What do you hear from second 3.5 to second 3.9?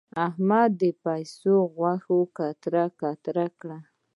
کړه.